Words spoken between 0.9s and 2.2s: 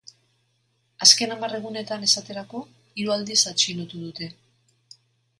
Azken hamar egunetan,